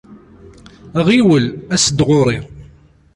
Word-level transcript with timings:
Ɣiwel, 1.07 1.45
as-d 1.75 1.99
ɣur-i! 2.07 2.39